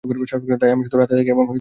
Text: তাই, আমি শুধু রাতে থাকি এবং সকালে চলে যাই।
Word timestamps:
তাই, 0.61 0.69
আমি 0.75 0.83
শুধু 0.85 0.97
রাতে 1.01 1.13
থাকি 1.17 1.29
এবং 1.35 1.37
সকালে 1.37 1.39
চলে 1.39 1.39
যাই। 1.47 1.49